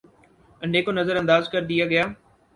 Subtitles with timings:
[0.61, 2.05] انڈے کو نظر انداز کر دیا گیا